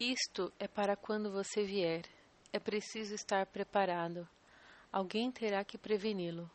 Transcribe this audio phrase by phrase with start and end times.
[0.00, 2.04] Isto é para quando você vier.
[2.52, 4.28] É preciso estar preparado.
[4.92, 6.48] Alguém terá que preveni-lo.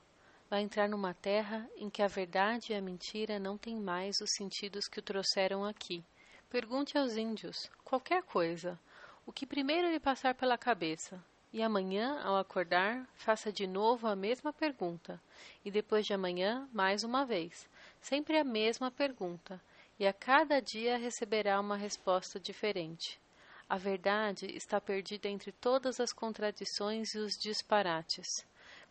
[0.49, 4.31] Vai entrar numa terra em que a verdade e a mentira não têm mais os
[4.37, 6.05] sentidos que o trouxeram aqui.
[6.49, 8.79] Pergunte aos índios qualquer coisa,
[9.25, 11.21] o que primeiro lhe passar pela cabeça.
[11.51, 15.21] E amanhã, ao acordar, faça de novo a mesma pergunta.
[15.65, 17.67] E depois de amanhã, mais uma vez.
[17.99, 19.61] Sempre a mesma pergunta.
[19.99, 23.21] E a cada dia receberá uma resposta diferente.
[23.69, 28.27] A verdade está perdida entre todas as contradições e os disparates.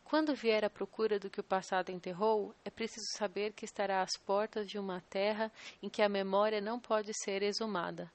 [0.04, 4.16] Quando vier à procura do que o passado enterrou, é preciso saber que estará às
[4.16, 5.50] portas de uma terra
[5.82, 8.12] em que a memória não pode ser exumada,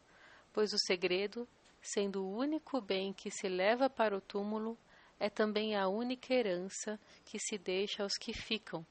[0.53, 1.47] pois o segredo,
[1.81, 4.77] sendo o único bem que se leva para o túmulo,
[5.19, 8.85] é também a única herança que se deixa aos que ficam,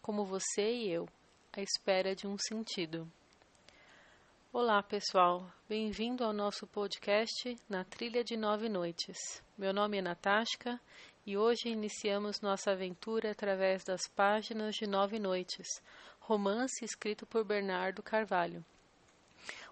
[0.00, 1.08] como você e eu,
[1.52, 3.10] à espera de um sentido.
[4.54, 5.50] Olá, pessoal.
[5.66, 9.16] Bem-vindo ao nosso podcast Na Trilha de Nove Noites.
[9.56, 10.78] Meu nome é Natasha
[11.24, 15.66] e hoje iniciamos nossa aventura através das páginas de Nove Noites,
[16.20, 18.62] romance escrito por Bernardo Carvalho.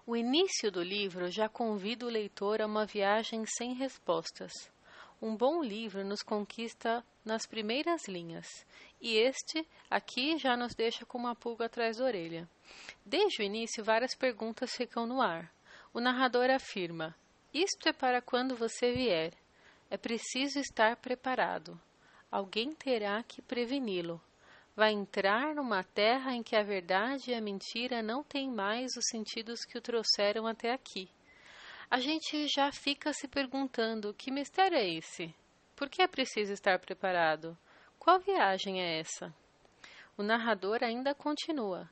[0.03, 4.51] O início do livro já convida o leitor a uma viagem sem respostas.
[5.21, 8.47] Um bom livro nos conquista nas primeiras linhas,
[8.99, 12.49] e este aqui já nos deixa com uma pulga atrás da orelha.
[13.05, 15.53] Desde o início, várias perguntas ficam no ar.
[15.93, 17.15] O narrador afirma:
[17.53, 19.33] Isto é para quando você vier.
[19.91, 21.79] É preciso estar preparado.
[22.31, 24.19] Alguém terá que preveni-lo.
[24.75, 29.05] Vai entrar numa terra em que a verdade e a mentira não têm mais os
[29.11, 31.07] sentidos que o trouxeram até aqui.
[31.91, 35.35] A gente já fica se perguntando: que mistério é esse?
[35.75, 37.57] Por que é preciso estar preparado?
[37.99, 39.35] Qual viagem é essa?
[40.17, 41.89] O narrador ainda continua.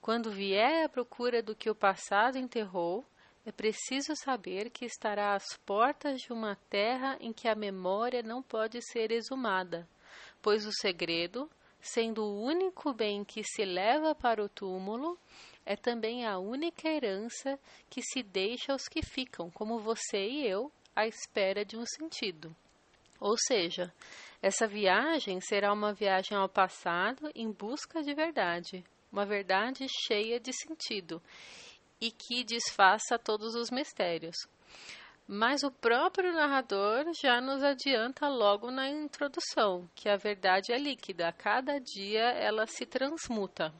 [0.00, 3.04] Quando vier à procura do que o passado enterrou,
[3.44, 8.40] é preciso saber que estará às portas de uma terra em que a memória não
[8.44, 9.88] pode ser exumada,
[10.40, 11.50] pois o segredo,
[11.80, 15.18] sendo o único bem que se leva para o túmulo,
[15.64, 17.58] é também a única herança
[17.88, 22.54] que se deixa aos que ficam, como você e eu, à espera de um sentido.
[23.20, 23.92] Ou seja,
[24.42, 30.52] essa viagem será uma viagem ao passado em busca de verdade, uma verdade cheia de
[30.52, 31.22] sentido
[32.00, 34.36] e que desfaça todos os mistérios.
[35.32, 41.28] Mas o próprio narrador já nos adianta logo na introdução que a verdade é líquida,
[41.28, 43.72] a cada dia ela se transmuta.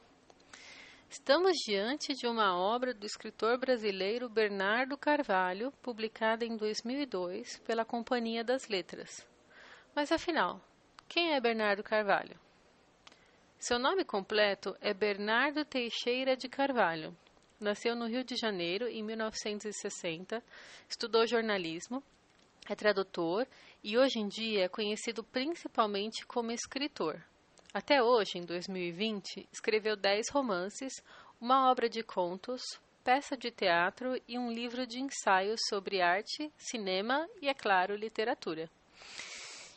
[1.09, 8.45] Estamos diante de uma obra do escritor brasileiro Bernardo Carvalho, publicada em 2002 pela Companhia
[8.45, 9.27] das Letras.
[9.93, 10.61] Mas afinal,
[11.09, 12.39] quem é Bernardo Carvalho?
[13.59, 17.13] Seu nome completo é Bernardo Teixeira de Carvalho.
[17.61, 20.43] Nasceu no Rio de Janeiro em 1960,
[20.89, 22.01] estudou jornalismo,
[22.67, 23.47] é tradutor
[23.83, 27.23] e hoje em dia é conhecido principalmente como escritor.
[27.71, 31.03] Até hoje, em 2020, escreveu dez romances,
[31.39, 32.63] uma obra de contos,
[33.03, 38.71] peça de teatro e um livro de ensaios sobre arte, cinema e, é claro, literatura.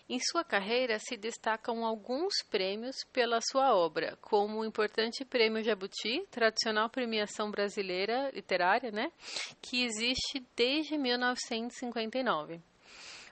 [0.07, 6.27] Em sua carreira se destacam alguns prêmios pela sua obra, como o importante Prêmio Jabuti,
[6.31, 9.11] tradicional premiação brasileira literária, né,
[9.63, 12.61] que existe desde 1959.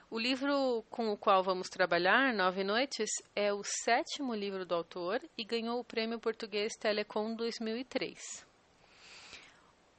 [0.09, 5.21] O livro com o qual vamos trabalhar, Nove Noites, é o sétimo livro do autor
[5.37, 8.45] e ganhou o Prêmio Português Telecom 2003.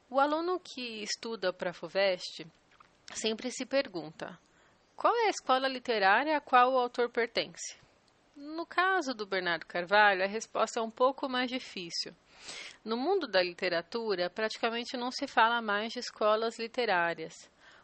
[0.09, 2.45] O aluno que estuda para a FUVEST
[3.13, 4.39] sempre se pergunta:
[4.95, 7.75] qual é a escola literária a qual o autor pertence?
[8.35, 12.13] No caso do Bernardo Carvalho, a resposta é um pouco mais difícil.
[12.83, 17.33] No mundo da literatura, praticamente não se fala mais de escolas literárias.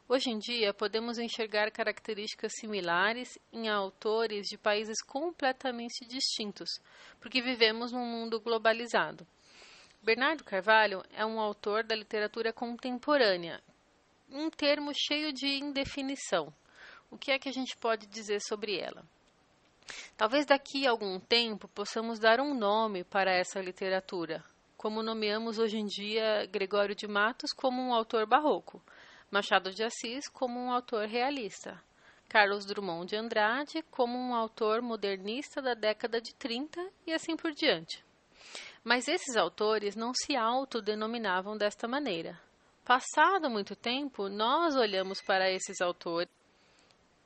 [0.08, 6.70] Hoje em dia, podemos enxergar características similares em autores de países completamente distintos,
[7.20, 9.28] porque vivemos num mundo globalizado.
[10.02, 13.62] Bernardo Carvalho é um autor da literatura contemporânea,
[14.30, 16.54] um termo cheio de indefinição.
[17.12, 19.04] O que é que a gente pode dizer sobre ela?
[20.16, 24.42] Talvez daqui a algum tempo possamos dar um nome para essa literatura,
[24.78, 28.82] como nomeamos hoje em dia Gregório de Matos como um autor barroco,
[29.30, 31.84] Machado de Assis como um autor realista,
[32.30, 37.52] Carlos Drummond de Andrade como um autor modernista da década de 30 e assim por
[37.52, 38.06] diante.
[38.86, 42.40] Mas esses autores não se autodenominavam desta maneira.
[42.86, 46.41] Passado muito tempo, nós olhamos para esses autores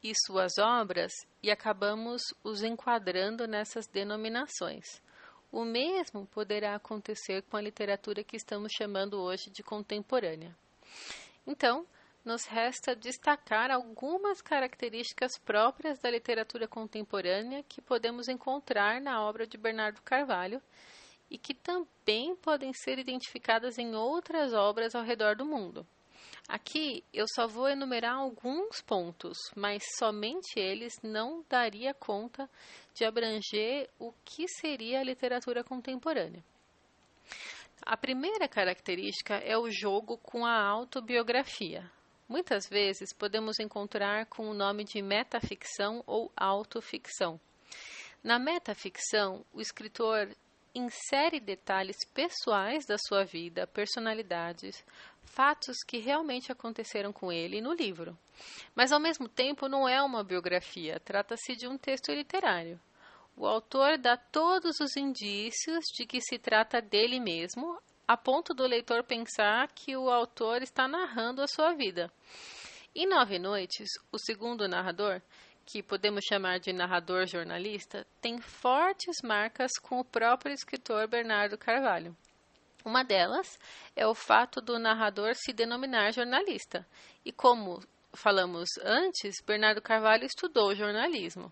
[0.03, 1.11] e suas obras
[1.41, 5.01] e acabamos os enquadrando nessas denominações.
[5.51, 10.55] O mesmo poderá acontecer com a literatura que estamos chamando hoje de contemporânea.
[11.47, 11.85] Então,
[12.25, 19.57] nos resta destacar algumas características próprias da literatura contemporânea que podemos encontrar na obra de
[19.57, 20.61] Bernardo Carvalho
[21.29, 25.85] e que também podem ser identificadas em outras obras ao redor do mundo.
[26.47, 32.49] Aqui eu só vou enumerar alguns pontos, mas somente eles não daria conta
[32.93, 36.43] de abranger o que seria a literatura contemporânea.
[37.81, 41.89] A primeira característica é o jogo com a autobiografia.
[42.27, 47.39] Muitas vezes podemos encontrar com o nome de metaficção ou autoficção.
[48.23, 50.35] Na metaficção, o escritor
[50.75, 54.83] insere detalhes pessoais da sua vida, personalidades,
[55.23, 58.17] fatos que realmente aconteceram com ele no livro.
[58.75, 62.79] Mas, ao mesmo tempo, não é uma biografia, trata-se de um texto literário.
[63.37, 68.67] O autor dá todos os indícios de que se trata dele mesmo, a ponto do
[68.67, 72.11] leitor pensar que o autor está narrando a sua vida.
[72.93, 75.21] Em Nove Noites, o segundo narrador
[75.65, 82.15] que podemos chamar de narrador jornalista, tem fortes marcas com o próprio escritor Bernardo Carvalho.
[82.83, 83.59] Uma delas
[83.95, 86.87] é o fato do narrador se denominar jornalista.
[87.25, 87.83] E como
[88.13, 91.51] falamos antes, Bernardo Carvalho estudou jornalismo.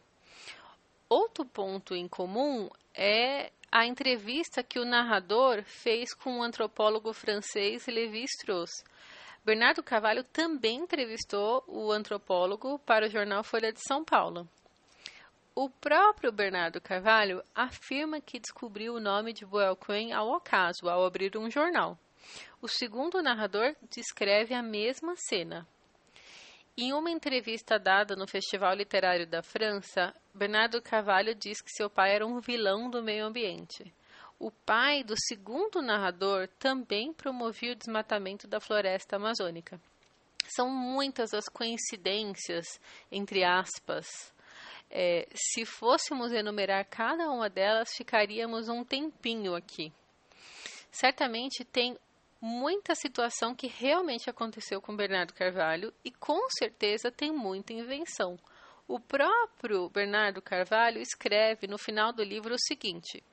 [1.09, 7.87] Outro ponto em comum é a entrevista que o narrador fez com o antropólogo francês
[7.87, 8.83] Lévi Strauss,
[9.45, 14.47] Bernardo Carvalho também entrevistou o antropólogo para o jornal Folha de São Paulo.
[15.53, 21.05] O próprio Bernardo Carvalho afirma que descobriu o nome de Boel Quinn ao acaso, ao
[21.05, 21.99] abrir um jornal.
[22.61, 25.67] O segundo narrador descreve a mesma cena.
[26.77, 32.15] Em uma entrevista dada no Festival Literário da França, Bernardo Carvalho diz que seu pai
[32.15, 33.93] era um vilão do meio ambiente.
[34.43, 39.79] O pai do segundo narrador também promovia o desmatamento da floresta amazônica.
[40.53, 42.65] São muitas as coincidências,
[43.09, 44.05] entre aspas.
[44.91, 49.93] É, se fôssemos enumerar cada uma delas, ficaríamos um tempinho aqui.
[50.91, 51.97] Certamente tem
[52.41, 58.37] muita situação que realmente aconteceu com Bernardo Carvalho e com certeza tem muita invenção.
[58.89, 63.23] O próprio Bernardo Carvalho escreve no final do livro o seguinte: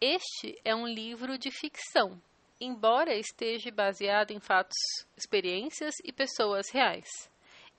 [0.00, 2.22] este é um livro de ficção,
[2.60, 4.78] embora esteja baseado em fatos,
[5.16, 7.08] experiências e pessoas reais.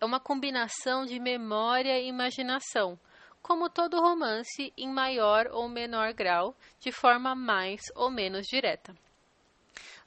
[0.02, 3.00] É uma combinação de memória e imaginação,
[3.42, 8.94] como todo romance em maior ou menor grau, de forma mais ou menos direta.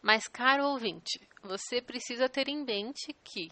[0.03, 3.51] Mas, caro ouvinte, você precisa ter em mente que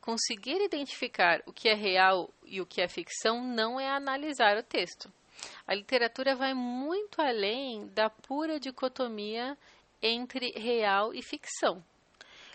[0.00, 4.64] conseguir identificar o que é real e o que é ficção não é analisar o
[4.64, 5.12] texto.
[5.66, 9.56] A literatura vai muito além da pura dicotomia
[10.02, 11.82] entre real e ficção.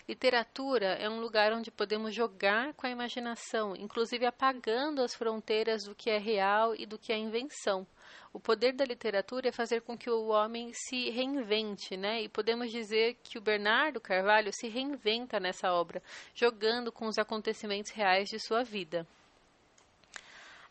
[0.07, 5.95] Literatura é um lugar onde podemos jogar com a imaginação, inclusive apagando as fronteiras do
[5.95, 7.87] que é real e do que é invenção.
[8.33, 12.21] O poder da literatura é fazer com que o homem se reinvente, né?
[12.21, 16.03] E podemos dizer que o Bernardo Carvalho se reinventa nessa obra,
[16.35, 19.07] jogando com os acontecimentos reais de sua vida.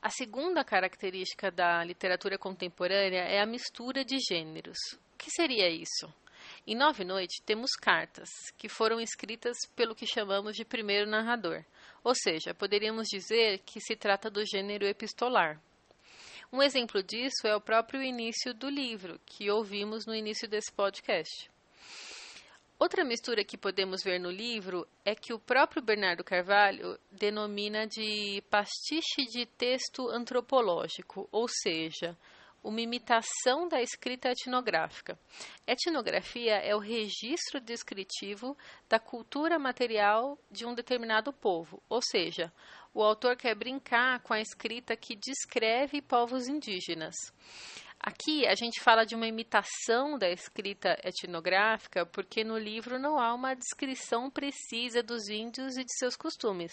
[0.02, 4.76] A segunda característica da literatura contemporânea é a mistura de gêneros.
[5.14, 6.12] O que seria isso?
[6.66, 8.28] Em Nove Noites temos cartas,
[8.58, 11.64] que foram escritas pelo que chamamos de primeiro narrador,
[12.02, 15.62] ou seja, poderíamos dizer que se trata do gênero epistolar.
[16.52, 21.49] Um exemplo disso é o próprio início do livro, que ouvimos no início desse podcast.
[22.83, 28.43] Outra mistura que podemos ver no livro é que o próprio Bernardo Carvalho denomina de
[28.51, 32.19] pastiche de texto antropológico, ou seja,
[32.61, 35.17] uma imitação da escrita etnográfica.
[35.65, 38.59] Etnografia é o registro descritivo
[38.89, 42.53] da cultura material de um determinado povo, ou seja,
[42.93, 47.15] o autor quer brincar com a escrita que descreve povos indígenas.
[48.04, 53.32] Aqui a gente fala de uma imitação da escrita etnográfica, porque no livro não há
[53.32, 56.73] uma descrição precisa dos índios e de seus costumes,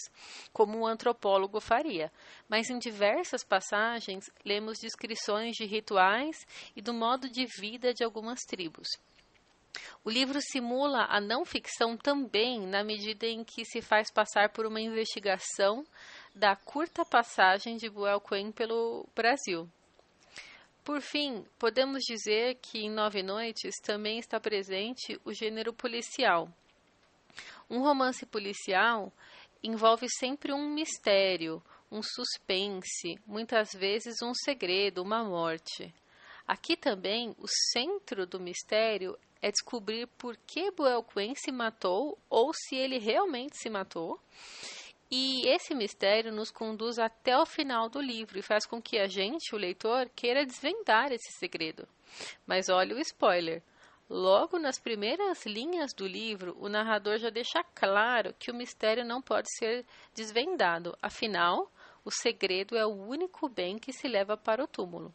[0.51, 2.11] como um antropólogo faria,
[2.49, 8.39] mas em diversas passagens lemos descrições de rituais e do modo de vida de algumas
[8.39, 8.87] tribos.
[10.03, 14.65] O livro simula a não ficção também na medida em que se faz passar por
[14.65, 15.85] uma investigação
[16.33, 17.87] da curta passagem de
[18.27, 19.69] Quinn pelo Brasil.
[20.83, 26.49] Por fim, podemos dizer que em Nove Noites também está presente o gênero policial.
[27.69, 29.13] Um romance policial
[29.61, 35.93] envolve sempre um mistério, um suspense, muitas vezes um segredo, uma morte.
[36.47, 42.51] Aqui também o centro do mistério é descobrir por que Buell Quinn se matou ou
[42.53, 44.19] se ele realmente se matou.
[45.11, 49.07] E esse mistério nos conduz até o final do livro e faz com que a
[49.07, 51.87] gente, o leitor, queira desvendar esse segredo.
[52.45, 53.63] Mas olha o spoiler.
[54.07, 59.21] Logo nas primeiras linhas do livro, o narrador já deixa claro que o mistério não
[59.21, 59.85] pode ser
[60.15, 61.71] desvendado, afinal,
[62.03, 65.13] o segredo é o único bem que se leva para o túmulo.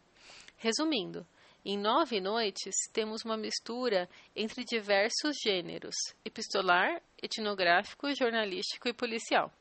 [0.56, 1.26] Resumindo,
[1.64, 9.52] em Nove Noites temos uma mistura entre diversos gêneros: epistolar, etnográfico, jornalístico e policial.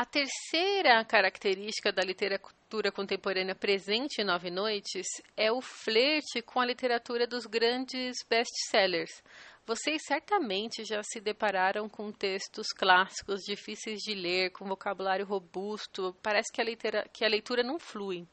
[0.00, 6.64] A terceira característica da literatura contemporânea presente em Nove Noites é o flerte com a
[6.64, 9.22] literatura dos grandes best-sellers.
[9.66, 16.50] Vocês certamente já se depararam com textos clássicos difíceis de ler, com vocabulário robusto, parece
[16.50, 18.26] que a, litera que a leitura não flui.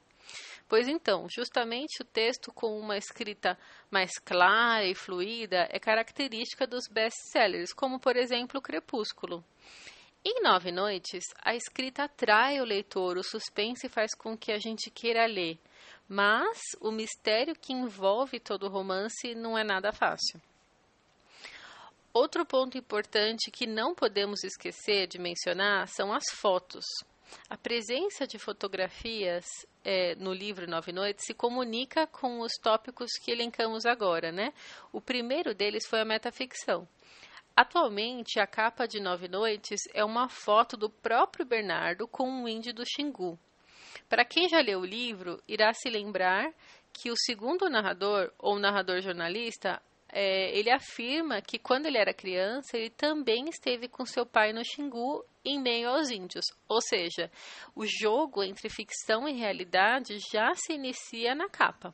[0.69, 3.59] Pois então, justamente o texto com uma escrita
[3.91, 9.43] mais clara e fluida é característica dos best-sellers, como por exemplo o Crepúsculo.
[10.29, 14.91] Em Nove Noites, a escrita atrai o leitor, o suspense faz com que a gente
[14.91, 15.57] queira ler,
[16.05, 20.41] mas o mistério que envolve todo o romance não é nada fácil.
[22.11, 26.83] Outro ponto importante que não podemos esquecer de mencionar são as fotos.
[27.49, 29.45] A presença de fotografias
[29.81, 34.51] é, no livro Nove Noites se comunica com os tópicos que elencamos agora, né?
[34.91, 36.85] O primeiro deles foi a metaficção.
[37.57, 42.71] Atualmente, a capa de Nove Noites é uma foto do próprio Bernardo com um índio
[42.71, 43.35] do Xingu.
[44.07, 46.53] Para quem já leu o livro, irá se lembrar
[46.93, 52.77] que o segundo narrador, ou narrador jornalista, é, ele afirma que quando ele era criança,
[52.77, 56.45] ele também esteve com seu pai no Xingu em meio aos índios.
[56.69, 57.31] Ou seja,
[57.75, 61.91] o jogo entre ficção e realidade já se inicia na capa.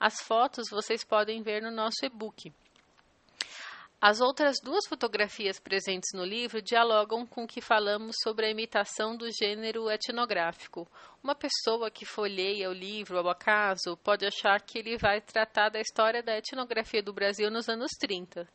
[0.00, 2.50] As fotos vocês podem ver no nosso e-book.
[4.06, 9.16] As outras duas fotografias presentes no livro dialogam com o que falamos sobre a imitação
[9.16, 10.86] do gênero etnográfico.
[11.22, 15.80] Uma pessoa que folheia o livro ao acaso pode achar que ele vai tratar da
[15.80, 18.46] história da etnografia do Brasil nos anos 30.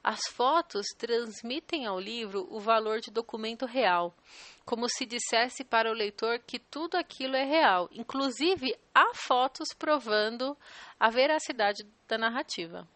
[0.00, 4.14] As fotos transmitem ao livro o valor de documento real,
[4.64, 10.56] como se dissesse para o leitor que tudo aquilo é real, inclusive há fotos provando
[11.00, 12.86] a veracidade da narrativa.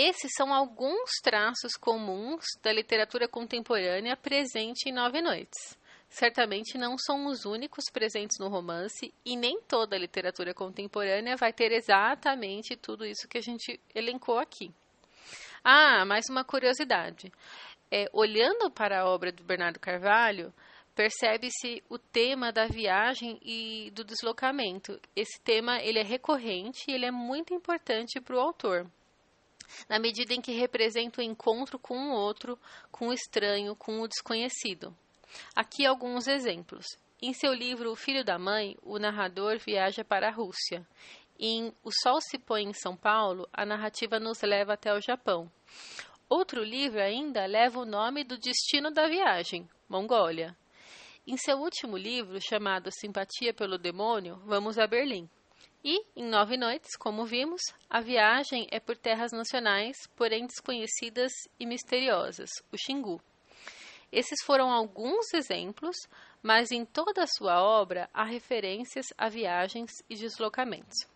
[0.00, 5.76] Esses são alguns traços comuns da literatura contemporânea presente em Nove Noites.
[6.08, 11.52] Certamente não são os únicos presentes no romance e nem toda a literatura contemporânea vai
[11.52, 14.72] ter exatamente tudo isso que a gente elencou aqui.
[15.64, 17.32] Ah, mais uma curiosidade.
[17.90, 20.54] É, olhando para a obra do Bernardo Carvalho,
[20.94, 25.00] percebe-se o tema da viagem e do deslocamento.
[25.16, 28.88] Esse tema ele é recorrente e ele é muito importante para o autor
[29.88, 32.58] na medida em que representa o encontro com o outro,
[32.90, 34.96] com o estranho, com o desconhecido.
[35.54, 36.86] Aqui alguns exemplos.
[37.20, 40.86] Em seu livro O Filho da Mãe, o narrador viaja para a Rússia.
[41.38, 45.50] Em O Sol se põe em São Paulo, a narrativa nos leva até o Japão.
[46.28, 50.56] Outro livro ainda leva o nome do destino da viagem, Mongólia.
[51.26, 55.28] Em seu último livro, chamado Simpatia pelo Demônio, vamos a Berlim.
[55.84, 61.64] E, em Nove Noites, como vimos, a viagem é por terras nacionais, porém desconhecidas e
[61.64, 63.22] misteriosas, o Xingu.
[64.10, 65.96] Esses foram alguns exemplos,
[66.42, 71.06] mas em toda a sua obra há referências a viagens e deslocamentos.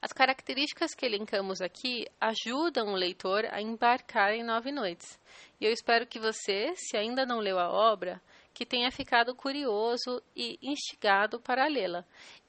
[0.00, 5.18] As características que elencamos aqui ajudam o leitor a embarcar em Nove Noites.
[5.58, 8.20] E eu espero que você, se ainda não leu a obra,
[8.52, 12.04] que tenha ficado curioso e instigado para lê-la,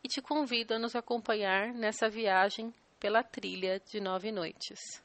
[0.06, 5.04] e te convido a nos acompanhar nessa viagem pela trilha de nove noites.